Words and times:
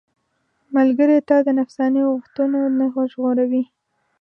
ملګری 0.75 1.17
تا 1.29 1.37
د 1.45 1.47
نفساني 1.59 2.01
غوښتنو 2.11 2.59
نه 2.77 2.85
ژغوري. 3.11 3.63